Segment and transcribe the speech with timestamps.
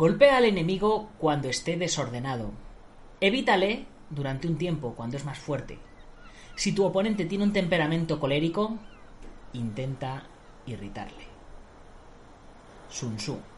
[0.00, 2.52] Golpea al enemigo cuando esté desordenado.
[3.20, 5.78] Evítale durante un tiempo cuando es más fuerte.
[6.56, 8.78] Si tu oponente tiene un temperamento colérico,
[9.52, 10.22] intenta
[10.64, 11.24] irritarle.
[12.88, 13.49] Sun Tzu.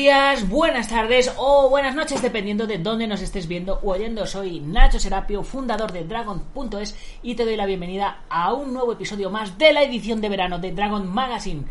[0.00, 4.26] Días, buenas tardes o buenas noches, dependiendo de dónde nos estés viendo o oyendo.
[4.26, 9.28] Soy Nacho Serapio, fundador de Dragon.es y te doy la bienvenida a un nuevo episodio
[9.28, 11.64] más de la edición de verano de Dragon Magazine,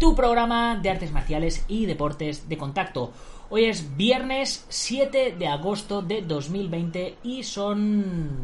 [0.00, 3.12] tu programa de artes marciales y deportes de contacto.
[3.50, 8.42] Hoy es viernes 7 de agosto de 2020 y son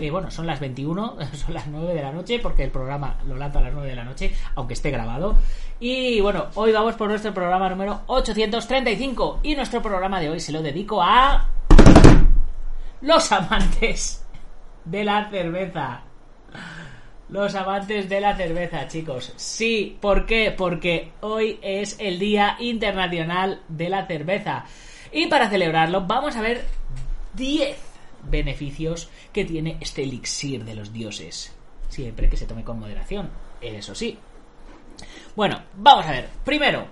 [0.00, 3.36] eh, bueno, son las 21, son las 9 de la noche, porque el programa lo
[3.36, 5.36] lanza a las 9 de la noche, aunque esté grabado.
[5.80, 9.40] Y bueno, hoy vamos por nuestro programa número 835.
[9.42, 11.48] Y nuestro programa de hoy se lo dedico a.
[13.00, 14.24] Los amantes
[14.84, 16.02] de la cerveza.
[17.28, 19.32] Los amantes de la cerveza, chicos.
[19.36, 20.54] Sí, ¿por qué?
[20.56, 24.64] Porque hoy es el Día Internacional de la Cerveza.
[25.12, 26.64] Y para celebrarlo, vamos a ver
[27.34, 27.87] 10
[28.24, 31.54] beneficios que tiene este elixir de los dioses.
[31.88, 33.30] Siempre que se tome con moderación,
[33.60, 34.18] eso sí.
[35.36, 36.28] Bueno, vamos a ver.
[36.44, 36.86] Primero,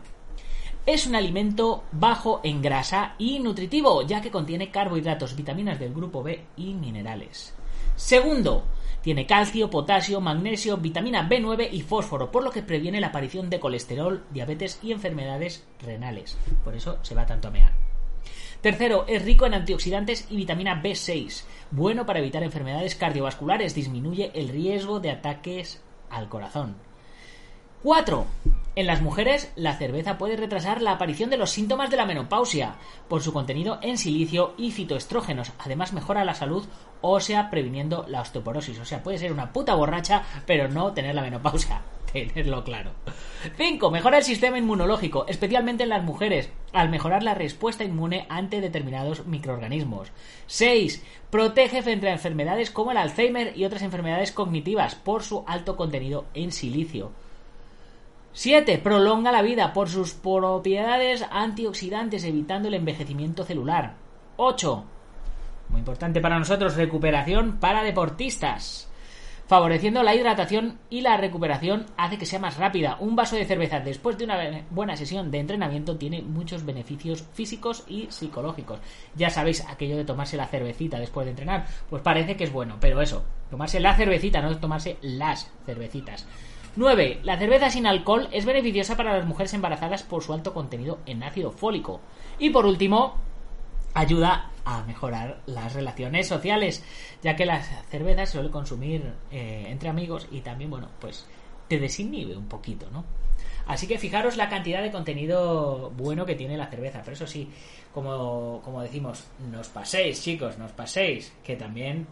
[0.86, 6.22] es un alimento bajo en grasa y nutritivo, ya que contiene carbohidratos, vitaminas del grupo
[6.22, 7.54] B y minerales.
[7.97, 8.64] Segundo,
[9.02, 13.60] tiene calcio, potasio, magnesio, vitamina B9 y fósforo, por lo que previene la aparición de
[13.60, 16.36] colesterol, diabetes y enfermedades renales.
[16.64, 17.72] Por eso se va tanto a mear.
[18.61, 24.49] Tercero, es rico en antioxidantes y vitamina B6, bueno para evitar enfermedades cardiovasculares, disminuye el
[24.49, 26.77] riesgo de ataques al corazón.
[27.83, 28.27] 4.
[28.75, 32.75] En las mujeres, la cerveza puede retrasar la aparición de los síntomas de la menopausia
[33.09, 35.53] por su contenido en silicio y fitoestrógenos.
[35.59, 36.67] Además, mejora la salud
[37.00, 38.78] ósea previniendo la osteoporosis.
[38.81, 41.83] O sea, puede ser una puta borracha, pero no tener la menopausia.
[42.25, 42.93] Tenerlo claro.
[43.56, 43.91] 5.
[43.91, 49.27] Mejora el sistema inmunológico, especialmente en las mujeres, al mejorar la respuesta inmune ante determinados
[49.27, 50.12] microorganismos.
[50.47, 51.05] 6.
[51.31, 56.26] Protege frente a enfermedades como el Alzheimer y otras enfermedades cognitivas por su alto contenido
[56.34, 57.12] en silicio.
[58.32, 58.78] 7.
[58.78, 63.94] Prolonga la vida por sus propiedades antioxidantes, evitando el envejecimiento celular.
[64.37, 64.84] 8.
[65.71, 68.85] Muy importante para nosotros, recuperación para deportistas.
[69.46, 72.96] Favoreciendo la hidratación y la recuperación hace que sea más rápida.
[72.98, 77.84] Un vaso de cerveza después de una buena sesión de entrenamiento tiene muchos beneficios físicos
[77.86, 78.80] y psicológicos.
[79.14, 82.78] Ya sabéis aquello de tomarse la cervecita después de entrenar, pues parece que es bueno,
[82.80, 86.26] pero eso, tomarse la cervecita, no tomarse las cervecitas.
[86.74, 87.20] 9.
[87.22, 91.22] La cerveza sin alcohol es beneficiosa para las mujeres embarazadas por su alto contenido en
[91.22, 92.00] ácido fólico.
[92.40, 93.14] Y por último,
[93.94, 96.84] ayuda a mejorar las relaciones sociales,
[97.22, 101.25] ya que la cerveza se suele consumir eh, entre amigos y también, bueno, pues
[101.69, 103.05] te desinhibe un poquito, ¿no?
[103.66, 107.00] Así que fijaros la cantidad de contenido bueno que tiene la cerveza.
[107.03, 107.49] Pero eso sí,
[107.94, 112.06] como, como decimos, nos paséis, chicos, nos paséis, que también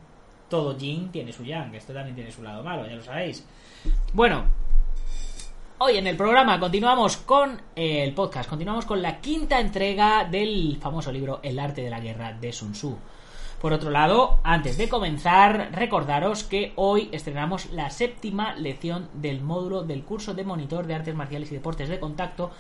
[0.49, 3.45] todo yin tiene su yang, esto también tiene su lado malo, ya lo sabéis.
[4.13, 4.47] Bueno,
[5.79, 11.11] hoy en el programa continuamos con el podcast, continuamos con la quinta entrega del famoso
[11.11, 12.97] libro El arte de la guerra de Sun Tzu.
[13.61, 19.83] Por otro lado, antes de comenzar, recordaros que hoy estrenamos la séptima lección del módulo
[19.83, 22.51] del curso de monitor de artes marciales y deportes de contacto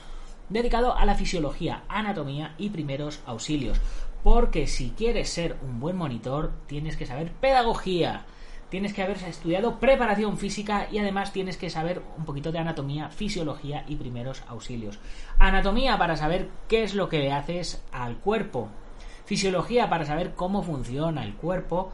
[0.49, 3.79] dedicado a la fisiología, anatomía y primeros auxilios.
[4.23, 8.25] Porque si quieres ser un buen monitor, tienes que saber pedagogía,
[8.69, 13.11] tienes que haber estudiado preparación física y además tienes que saber un poquito de anatomía,
[13.11, 14.99] fisiología y primeros auxilios.
[15.39, 18.69] Anatomía para saber qué es lo que le haces al cuerpo.
[19.25, 21.93] Fisiología para saber cómo funciona el cuerpo,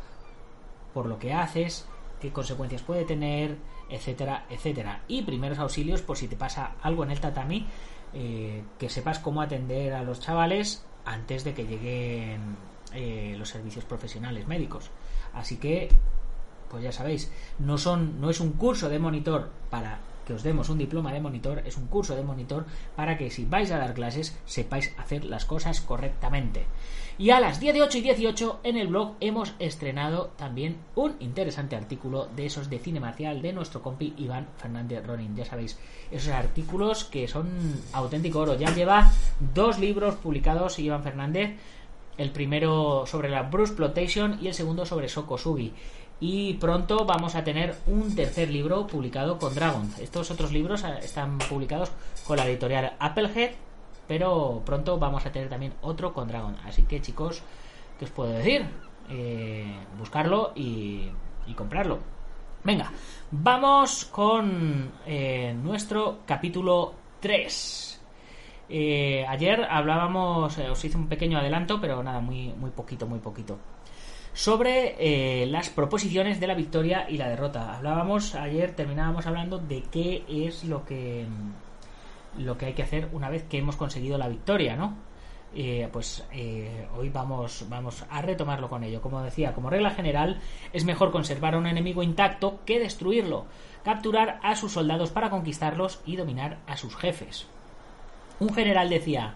[0.93, 1.87] por lo que haces,
[2.21, 3.57] qué consecuencias puede tener,
[3.89, 5.03] etcétera, etcétera.
[5.09, 7.67] Y primeros auxilios por si te pasa algo en el tatami,
[8.13, 12.57] eh, que sepas cómo atender a los chavales antes de que lleguen
[12.93, 14.91] eh, los servicios profesionales médicos.
[15.33, 15.89] Así que,
[16.71, 20.69] pues ya sabéis, no son, no es un curso de monitor para que os demos
[20.69, 22.65] un diploma de monitor, es un curso de monitor
[22.95, 26.67] para que si vais a dar clases sepáis hacer las cosas correctamente.
[27.19, 32.29] Y a las 18 y 18 en el blog hemos estrenado también un interesante artículo
[32.37, 35.35] de esos de cine marcial de nuestro compi Iván Fernández Ronin.
[35.35, 35.79] Ya sabéis,
[36.11, 37.49] esos artículos que son
[37.93, 38.55] auténtico oro.
[38.55, 39.11] Ya lleva
[39.53, 41.57] dos libros publicados Iván Fernández
[42.21, 45.73] el primero sobre la Bruce Plotation y el segundo sobre Sokosugi.
[46.21, 49.91] Y pronto vamos a tener un tercer libro publicado con Dragon.
[49.99, 51.91] Estos otros libros eh, están publicados
[52.27, 53.53] con la editorial Applehead,
[54.07, 56.55] pero pronto vamos a tener también otro con Dragon.
[56.67, 57.43] Así que chicos,
[57.99, 58.67] ¿qué os puedo decir?
[59.09, 61.11] Eh, buscarlo y,
[61.57, 61.99] comprarlo.
[62.63, 62.93] Venga,
[63.31, 68.01] vamos con eh, nuestro capítulo 3.
[69.27, 73.59] ayer hablábamos, os hice un pequeño adelanto, pero nada, muy, muy poquito, muy poquito
[74.41, 77.77] sobre eh, las proposiciones de la victoria y la derrota.
[77.77, 81.27] Hablábamos ayer, terminábamos hablando de qué es lo que
[82.39, 84.97] lo que hay que hacer una vez que hemos conseguido la victoria, ¿no?
[85.55, 89.03] Eh, pues eh, hoy vamos, vamos a retomarlo con ello.
[89.03, 90.41] Como decía, como regla general,
[90.73, 93.45] es mejor conservar a un enemigo intacto que destruirlo,
[93.85, 97.47] capturar a sus soldados para conquistarlos y dominar a sus jefes.
[98.39, 99.35] Un general decía,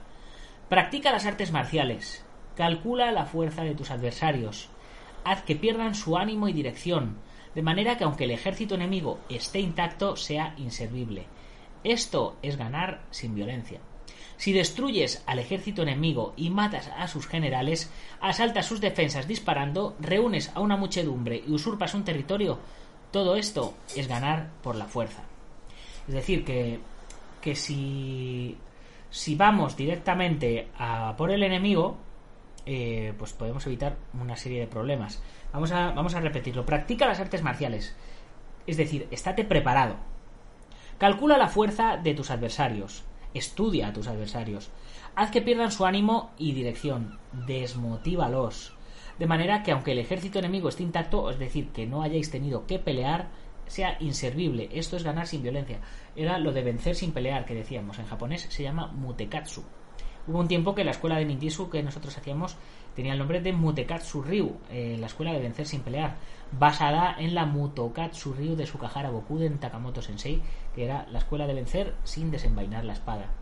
[0.71, 2.25] practica las artes marciales,
[2.57, 4.71] calcula la fuerza de tus adversarios,
[5.25, 7.17] haz que pierdan su ánimo y dirección,
[7.55, 11.26] de manera que aunque el ejército enemigo esté intacto, sea inservible.
[11.82, 13.81] Esto es ganar sin violencia.
[14.37, 17.91] Si destruyes al ejército enemigo y matas a sus generales,
[18.21, 22.59] asaltas sus defensas disparando, reúnes a una muchedumbre y usurpas un territorio,
[23.11, 25.23] todo esto es ganar por la fuerza.
[26.09, 26.81] Es decir, que,
[27.41, 28.56] que si,
[29.11, 31.97] si vamos directamente a por el enemigo,
[32.66, 35.22] eh, pues podemos evitar una serie de problemas.
[35.52, 36.66] Vamos a, vamos a repetirlo.
[36.66, 37.96] Practica las artes marciales.
[38.66, 39.96] Es decir, estate preparado.
[40.99, 43.05] Calcula la fuerza de tus adversarios.
[43.34, 44.70] Estudia a tus adversarios.
[45.16, 47.19] Haz que pierdan su ánimo y dirección.
[47.32, 48.75] Desmotívalos.
[49.19, 52.66] De manera que aunque el ejército enemigo esté intacto, es decir, que no hayáis tenido
[52.66, 53.28] que pelear,
[53.66, 54.69] sea inservible.
[54.72, 55.81] Esto es ganar sin violencia.
[56.16, 57.99] Era lo de vencer sin pelear que decíamos.
[57.99, 59.64] En japonés se llama mutekatsu.
[60.26, 62.56] Hubo un tiempo que la escuela de ninjitsu que nosotros hacíamos
[62.97, 66.17] tenía el nombre de Mutekatsu Ryu, eh, la escuela de vencer sin pelear,
[66.50, 70.41] basada en la Mutokatsu Ryu de Sukahara Bokuden Takamoto Sensei,
[70.75, 73.32] que era la escuela de vencer sin desenvainar la espada.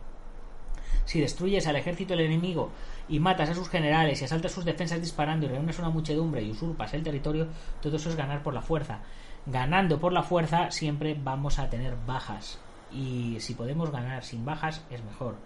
[1.05, 2.71] Si destruyes al ejército del enemigo
[3.09, 6.51] y matas a sus generales y asaltas sus defensas disparando y reúnes una muchedumbre y
[6.51, 7.47] usurpas el territorio,
[7.81, 9.01] todo eso es ganar por la fuerza.
[9.47, 12.59] Ganando por la fuerza siempre vamos a tener bajas.
[12.93, 15.37] Y si podemos ganar sin bajas es mejor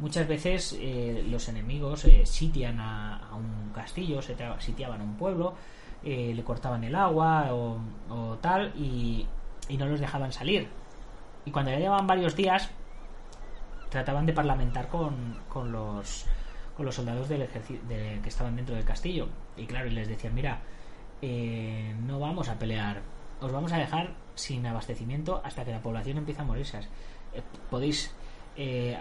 [0.00, 5.52] Muchas veces eh, los enemigos eh, sitian a, un castillo, se sitiaban a un pueblo,
[6.02, 9.26] eh, le cortaban el agua o, tal y,
[9.78, 10.68] no los dejaban salir.
[11.44, 12.70] Y cuando ya llevaban varios días,
[13.90, 16.26] trataban de parlamentar con, con los
[16.76, 19.28] con los soldados del ejército que estaban dentro del castillo.
[19.58, 20.60] Y claro, y les decían, mira,
[22.06, 23.02] no vamos a pelear,
[23.42, 26.80] os vamos a dejar sin abastecimiento hasta que la población empiece a morirse.
[27.68, 28.14] podéis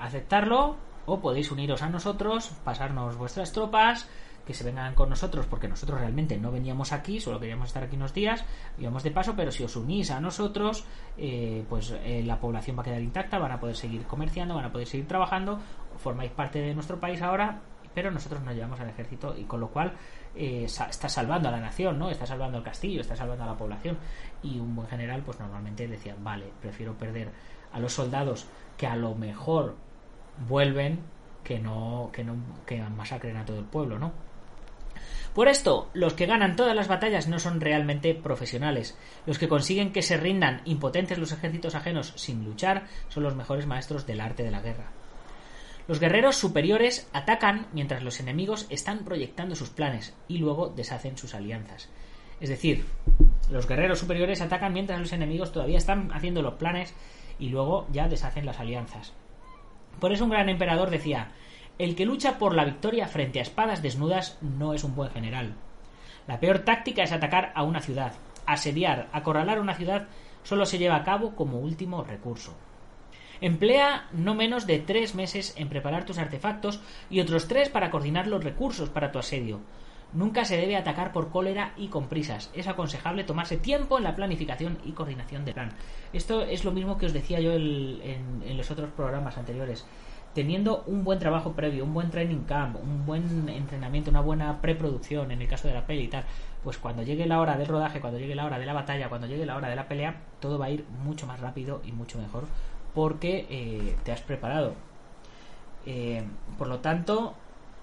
[0.01, 4.07] aceptarlo o podéis uniros a nosotros, pasarnos vuestras tropas,
[4.45, 7.95] que se vengan con nosotros, porque nosotros realmente no veníamos aquí, solo queríamos estar aquí
[7.95, 8.43] unos días,
[8.79, 10.85] íbamos de paso, pero si os unís a nosotros,
[11.17, 14.65] eh, pues eh, la población va a quedar intacta, van a poder seguir comerciando, van
[14.65, 15.59] a poder seguir trabajando,
[15.97, 17.61] formáis parte de nuestro país ahora,
[17.93, 19.93] pero nosotros nos llevamos al ejército y con lo cual
[20.35, 22.09] eh, está salvando a la nación, ¿no?
[22.09, 23.97] Está salvando al castillo, está salvando a la población.
[24.41, 27.31] Y un buen general, pues normalmente decía, vale, prefiero perder
[27.71, 29.75] a los soldados que a lo mejor
[30.47, 30.99] vuelven
[31.43, 34.11] que no, que no que masacren a todo el pueblo, ¿no?
[35.33, 38.97] Por esto, los que ganan todas las batallas no son realmente profesionales.
[39.25, 43.67] Los que consiguen que se rindan impotentes los ejércitos ajenos sin luchar son los mejores
[43.67, 44.91] maestros del arte de la guerra.
[45.87, 51.33] Los guerreros superiores atacan mientras los enemigos están proyectando sus planes y luego deshacen sus
[51.33, 51.89] alianzas.
[52.39, 52.85] Es decir,
[53.49, 56.93] los guerreros superiores atacan mientras los enemigos todavía están haciendo los planes
[57.39, 59.13] y luego ya deshacen las alianzas.
[59.99, 61.31] Por eso un gran emperador decía,
[61.77, 65.55] el que lucha por la victoria frente a espadas desnudas no es un buen general.
[66.27, 68.13] La peor táctica es atacar a una ciudad.
[68.45, 70.07] Asediar, acorralar una ciudad
[70.43, 72.55] solo se lleva a cabo como último recurso.
[73.41, 78.27] Emplea no menos de tres meses en preparar tus artefactos y otros tres para coordinar
[78.27, 79.61] los recursos para tu asedio.
[80.13, 82.49] Nunca se debe atacar por cólera y con prisas.
[82.53, 85.71] Es aconsejable tomarse tiempo en la planificación y coordinación del plan.
[86.13, 89.85] Esto es lo mismo que os decía yo en, los otros programas anteriores.
[90.33, 95.31] Teniendo un buen trabajo previo, un buen training camp, un buen entrenamiento, una buena preproducción
[95.31, 96.23] en el caso de la peli y tal,
[96.63, 99.27] pues cuando llegue la hora del rodaje, cuando llegue la hora de la batalla, cuando
[99.27, 102.19] llegue la hora de la pelea, todo va a ir mucho más rápido y mucho
[102.19, 102.45] mejor
[102.93, 104.73] porque eh, te has preparado.
[105.85, 106.23] Eh,
[106.57, 107.35] por lo tanto,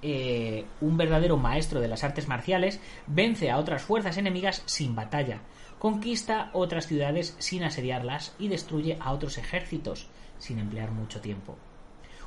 [0.03, 5.41] eh, un verdadero maestro de las artes marciales vence a otras fuerzas enemigas sin batalla,
[5.79, 11.57] conquista otras ciudades sin asediarlas y destruye a otros ejércitos sin emplear mucho tiempo.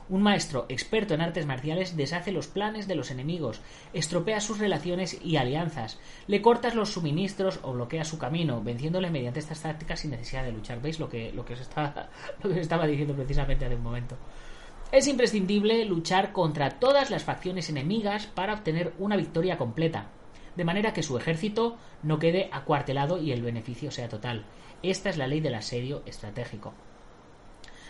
[0.09, 3.61] Un maestro experto en artes marciales deshace los planes de los enemigos,
[3.93, 9.39] estropea sus relaciones y alianzas, le cortas los suministros o bloquea su camino, venciéndole mediante
[9.39, 10.81] estas tácticas sin necesidad de luchar.
[10.81, 12.09] ¿Veis lo que, lo que, os, estaba,
[12.43, 14.17] lo que os estaba diciendo precisamente hace un momento?
[14.91, 20.07] Es imprescindible luchar contra todas las facciones enemigas para obtener una victoria completa,
[20.55, 24.45] de manera que su ejército no quede acuartelado y el beneficio sea total.
[24.81, 26.73] Esta es la ley del asedio estratégico.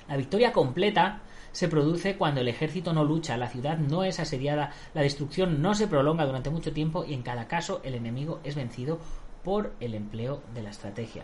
[0.10, 1.22] La victoria completa
[1.54, 5.76] se produce cuando el ejército no lucha, la ciudad no es asediada, la destrucción no
[5.76, 9.00] se prolonga durante mucho tiempo y en cada caso el enemigo es vencido
[9.46, 11.24] por el empleo de la estrategia.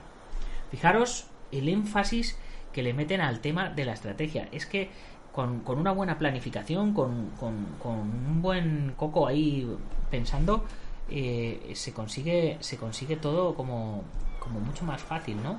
[0.72, 2.38] Fijaros el énfasis
[2.76, 4.50] que le meten al tema de la estrategia.
[4.52, 4.90] Es que
[5.32, 9.66] con, una buena planificación, con, un buen coco ahí
[10.12, 10.66] pensando,
[11.10, 14.04] eh, se consigue se consigue todo como,
[14.42, 15.58] como mucho más fácil, ¿no?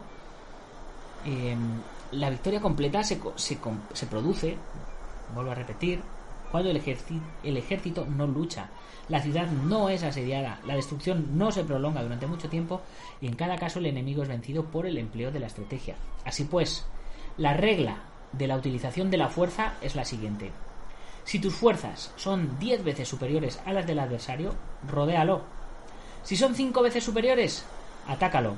[1.25, 1.81] Em,
[2.13, 3.59] la victoria completa se, se,
[3.95, 4.59] se, produce,
[5.35, 6.03] vuelvo a repetir,
[6.51, 6.83] cuando el,
[7.45, 8.69] el ejército no lucha.
[9.09, 12.83] La ciudad no es asediada, la destrucción no se prolonga durante mucho tiempo
[13.23, 15.95] y en cada caso el enemigo es vencido por el empleo de la estrategia.
[16.25, 16.85] Así pues,
[17.37, 17.99] la regla
[18.33, 20.53] de la utilización de la fuerza es la siguiente.
[21.25, 24.55] Si tus fuerzas son 10 veces superiores a las del adversario,
[24.89, 25.43] rodéalo.
[26.23, 27.65] Si son 5 veces superiores,
[28.07, 28.55] atácalo.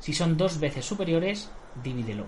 [0.00, 1.50] Si son 2 veces superiores,
[1.82, 2.26] divídelo.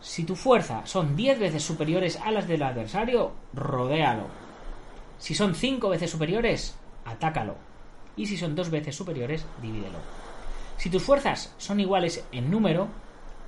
[0.00, 4.26] Si tu fuerza son 10 veces superiores a las del adversario, rodéalo.
[5.18, 7.56] Si son 5 veces superiores, atácalo.
[8.16, 10.23] Y si son 2 veces superiores, divídelo.
[10.76, 12.88] Si tus fuerzas son iguales en número,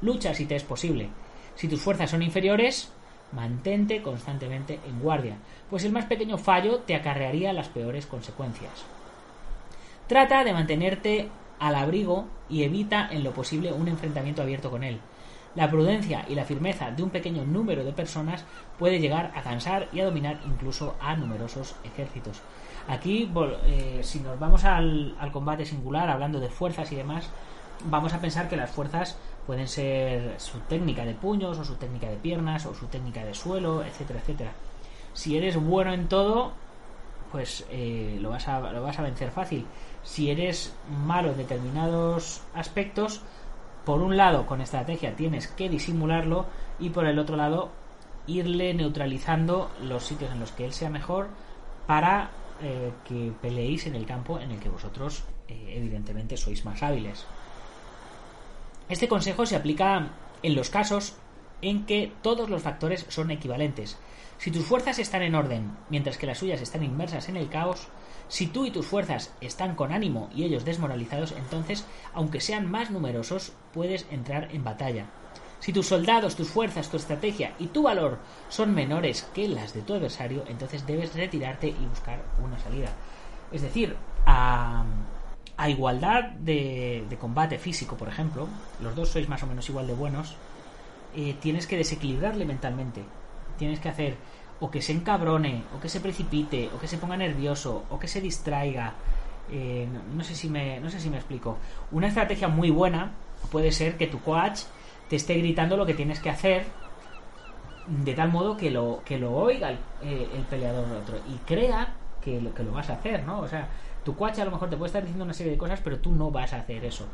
[0.01, 1.09] lucha si te es posible.
[1.55, 2.91] Si tus fuerzas son inferiores,
[3.33, 5.37] mantente constantemente en guardia,
[5.69, 8.85] pues el más pequeño fallo te acarrearía las peores consecuencias.
[10.07, 11.29] Trata de mantenerte
[11.59, 15.01] al abrigo y evita en lo posible un enfrentamiento abierto con él.
[15.57, 18.45] La prudencia y la firmeza de un pequeño número de personas
[18.79, 22.43] puede llegar a cansar y a dominar incluso a numerosos ejércitos.
[22.89, 23.33] Aquí,
[23.65, 27.31] eh, si nos vamos al, combate singular, hablando de fuerzas y demás,
[27.87, 32.09] vamos a pensar que las fuerzas pueden ser su técnica de puños o su técnica
[32.09, 34.53] de piernas o su técnica de suelo, etcétera, etcétera.
[35.15, 36.53] Si eres bueno en todo,
[37.33, 39.67] pues eh, lo, vas a, lo vas a vencer fácil.
[40.03, 40.75] Si eres
[41.07, 43.23] malo en determinados aspectos,
[43.87, 46.45] por un lado con estrategia tienes que disimularlo
[46.81, 47.71] y por el otro lado
[48.27, 51.29] irle neutralizando los sitios en los que él sea mejor
[51.87, 56.83] para eh, que peleéis en el campo en el que vosotros eh, evidentemente sois más
[56.83, 57.25] hábiles.
[58.89, 60.11] Este consejo se aplica
[60.43, 61.15] en los casos
[61.63, 63.99] en que todos los factores son equivalentes.
[64.39, 67.87] Si tus fuerzas están en orden, mientras que las suyas están inmersas en el caos,
[68.29, 72.91] si tú y tus fuerzas están con ánimo y ellos desmoralizados, entonces, aunque sean más
[72.91, 75.07] numerosos, puedes entrar en batalla.
[75.61, 78.19] Si tus soldados, tus fuerzas, tu estrategia y tu valor
[78.49, 82.91] son menores que las de tu adversario, entonces debes retirarte y buscar una salida.
[83.53, 84.85] Es decir, a,
[85.69, 88.49] igualdad de, combate físico, por ejemplo,
[88.83, 90.37] los dos sois más o menos igual de buenos,
[91.15, 93.03] eh, tienes que desequilibrarle mentalmente.
[93.57, 94.17] Tienes que hacer
[94.61, 98.09] o que se encabrone, o que se precipite, o que se ponga nervioso, o que
[98.09, 98.95] se distraiga.
[99.51, 101.59] Eh, no, sé si me, no sé si me explico.
[101.93, 103.13] Una estrategia muy buena
[103.51, 104.63] puede ser que tu coach
[105.09, 106.67] te esté gritando lo que tienes que hacer
[107.87, 111.95] de tal modo que lo, que lo oiga el, eh, el peleador otro y crea
[112.21, 113.41] que lo, que lo vas a hacer, ¿no?
[113.41, 113.69] O sea,
[114.05, 116.13] tu coach a lo mejor te puede estar diciendo una serie de cosas, pero tú
[116.13, 117.07] no vas a hacer eso.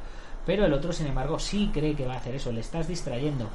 [0.46, 3.49] Pero el otro, sin embargo, sí cree que va a hacer eso, le estás distrayendo.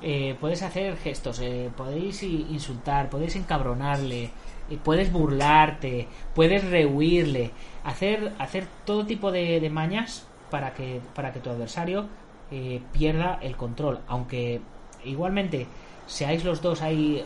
[0.00, 4.30] Eh, puedes hacer gestos, eh, podéis insultar, podéis encabronarle,
[4.70, 7.50] eh, puedes burlarte, puedes rehuirle,
[7.82, 12.06] hacer, hacer todo tipo de, de mañas para que, para que tu adversario
[12.92, 14.00] pierda el control.
[14.06, 14.62] Aunque
[15.04, 15.66] igualmente
[16.06, 17.22] seáis los dos ahí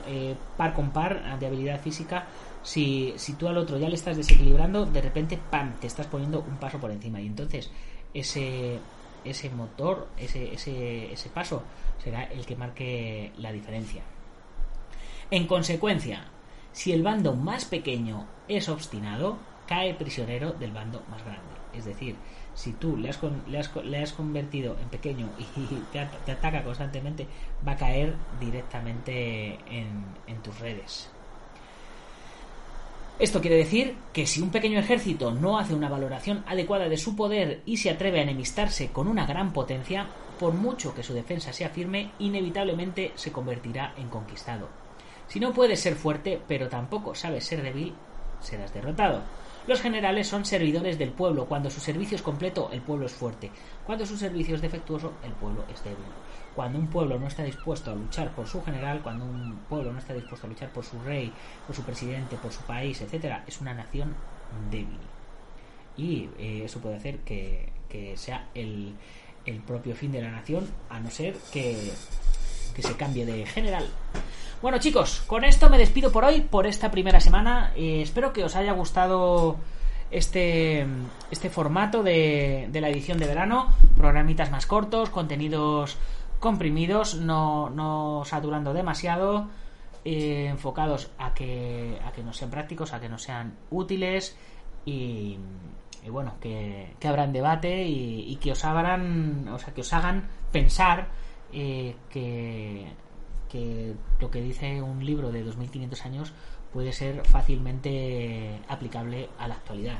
[0.56, 2.26] par con par de habilidad física,
[2.62, 6.40] si, si tú al otro ya le estás desequilibrando, de repente, ¡pam!, te estás poniendo
[6.40, 7.20] un paso por encima.
[7.20, 7.70] Y entonces
[8.12, 8.80] ese,
[9.24, 11.62] ese motor, ese, ese, ese paso,
[12.02, 14.02] será el que marque la diferencia.
[15.30, 16.24] En consecuencia,
[16.72, 21.52] si el bando más pequeño es obstinado, cae prisionero del bando más grande.
[21.74, 22.16] Es decir,
[22.54, 25.44] si tú le has, le has, le has convertido en pequeño y
[25.92, 27.26] te, te, ataca constantemente,
[27.66, 31.10] va a caer directamente en, en tus redes.
[33.18, 37.14] Esto quiere decir que si un pequeño ejército no hace una valoración adecuada de su
[37.14, 41.52] poder y se atreve a enemistarse con una gran potencia, por mucho que su defensa
[41.52, 44.68] sea firme, inevitablemente se convertirá en conquistado.
[45.28, 47.94] Si no puedes ser fuerte, pero tampoco sabes ser débil,
[48.40, 49.22] serás derrotado.
[49.66, 51.46] Los generales son servidores del pueblo.
[51.46, 53.50] Cuando su servicio es completo, el pueblo es fuerte.
[53.86, 56.04] Cuando su servicio es defectuoso, el pueblo es débil.
[56.54, 60.00] Cuando un pueblo no está dispuesto a luchar por su general, cuando un pueblo no
[60.00, 61.32] está dispuesto a luchar por su rey,
[61.66, 64.14] por su presidente, por su país, etcétera, es una nación
[64.70, 64.98] débil.
[65.96, 67.70] Y eh, eso puede hacer que,
[68.16, 68.94] sea el,
[69.66, 71.92] propio fin de la nación, a no ser que
[72.78, 73.86] se cambie de general.
[74.62, 77.72] Bueno chicos, con esto me despido por hoy, por esta primera semana.
[77.74, 79.56] Eh, espero que os haya gustado
[80.12, 80.86] este,
[81.32, 83.74] este formato de, de la edición de verano.
[83.96, 85.98] Programitas más cortos, contenidos
[86.38, 89.48] comprimidos, no, no saturando demasiado,
[90.04, 94.36] eh, enfocados a que, a que no sean prácticos, a que no sean útiles
[94.84, 95.38] y,
[96.04, 99.92] y bueno, que, que habrán debate y, y, que os hagan, o sea, que os
[99.92, 101.08] hagan pensar
[101.52, 102.86] eh, que,
[103.52, 106.32] que lo que dice un libro de 2500 años
[106.72, 109.98] puede ser fácilmente aplicable a la actualidad.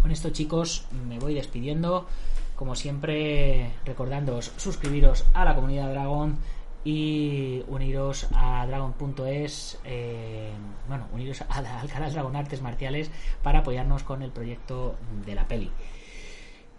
[0.00, 2.06] Con esto chicos me voy despidiendo.
[2.54, 6.38] Como siempre, recordándoos suscribiros a la comunidad Dragon
[6.84, 10.52] y uniros a dragon.es, eh,
[10.88, 13.10] bueno, uniros al, al canal Dragon Artes Marciales
[13.42, 14.94] para apoyarnos con el proyecto
[15.26, 15.70] de la peli.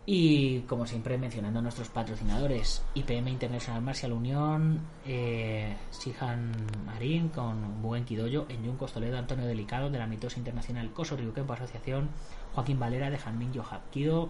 [0.09, 6.53] Y como siempre mencionando a nuestros patrocinadores, IPM International Martial Unión, eh, Sihan
[6.85, 11.51] Marín con Buen Kidoyo, en Yuncos Toledo, Antonio Delicado de la Mitos Internacional Coso Ryukempo
[11.51, 12.07] Asociación,
[12.55, 14.29] Joaquín Valera de Janmin Yohapkido,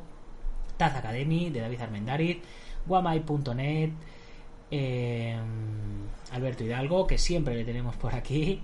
[0.77, 2.39] Taz Academy de David Armendariz,
[2.88, 3.91] Guamai.net,
[4.72, 5.38] eh,
[6.31, 8.63] Alberto Hidalgo, que siempre le tenemos por aquí,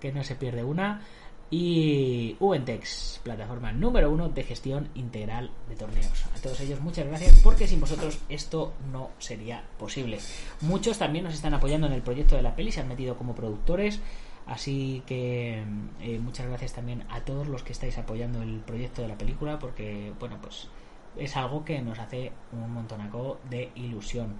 [0.00, 1.02] que no se pierde una
[1.50, 6.26] y Ubentex, plataforma número uno de gestión integral de torneos.
[6.34, 10.18] A todos ellos muchas gracias porque sin vosotros esto no sería posible.
[10.60, 13.34] Muchos también nos están apoyando en el proyecto de la peli, se han metido como
[13.34, 14.00] productores,
[14.46, 15.62] así que
[16.00, 19.58] eh, muchas gracias también a todos los que estáis apoyando el proyecto de la película
[19.58, 20.68] porque, bueno, pues
[21.16, 24.36] es algo que nos hace un montonaco de ilusión.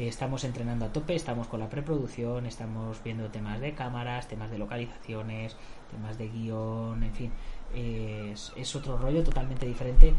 [0.00, 4.50] Eh, estamos entrenando a tope, estamos con la preproducción, estamos viendo temas de cámaras, temas
[4.50, 5.56] de localizaciones,
[5.90, 7.32] temas de guion, en fin,
[7.74, 10.14] es, otro rollo totalmente diferente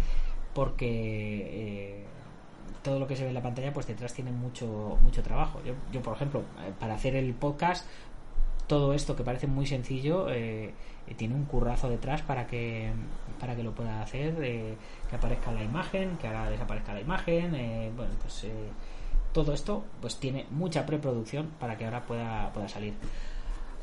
[0.53, 2.05] porque eh,
[2.83, 5.59] todo lo que se ve en la pantalla pues detrás tiene mucho mucho trabajo.
[5.65, 7.87] Yo, yo por ejemplo, eh, para hacer el podcast,
[8.67, 10.27] todo esto que parece muy sencillo
[11.17, 12.91] tiene un currazo detrás para que
[13.39, 17.51] para que lo pueda hacer, que aparezca la imagen, que ahora desaparezca la imagen,
[17.97, 18.45] bueno pues
[19.33, 22.93] todo esto pues tiene mucha preproducción para que ahora pueda pueda salir.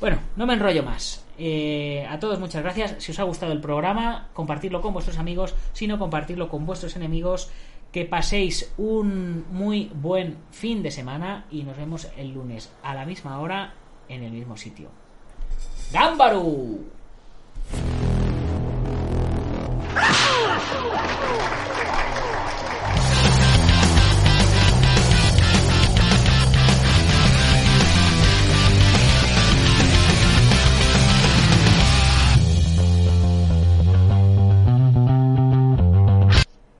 [0.00, 1.24] Bueno, no me enrollo más.
[1.38, 2.94] Eh, a todos muchas gracias.
[2.98, 6.94] Si os ha gustado el programa, compartirlo con vuestros amigos, si no compartirlo con vuestros
[6.96, 7.50] enemigos.
[7.90, 13.06] Que paséis un muy buen fin de semana y nos vemos el lunes a la
[13.06, 13.72] misma hora
[14.10, 14.90] en el mismo sitio.
[15.90, 16.84] ¡Gámbaru!